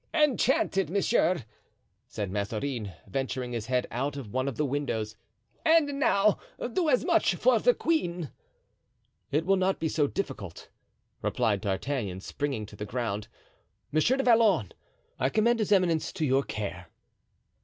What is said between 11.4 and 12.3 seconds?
D'Artagnan,